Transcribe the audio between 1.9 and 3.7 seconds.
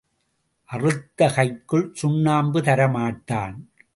சுண்ணாம்பு தர மாட்டான்.